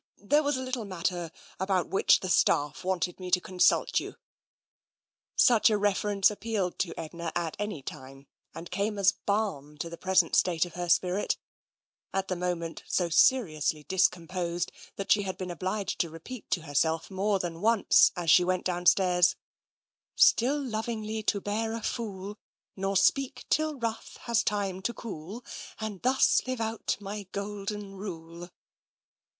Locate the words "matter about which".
0.85-2.21